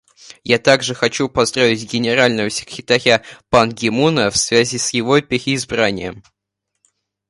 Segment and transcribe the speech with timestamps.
[0.43, 6.23] Я также хочу поздравить Генерального секретаря Пан Ги Муна в связи с его переизбранием.